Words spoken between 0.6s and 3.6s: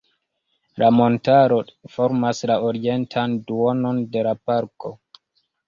La montaro formas la orientan